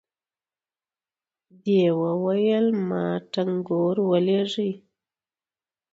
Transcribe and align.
دې 1.63 1.81
وويل 2.01 2.65
ما 2.87 3.05
ټنګور 3.33 3.95
ولېږئ. 4.09 4.71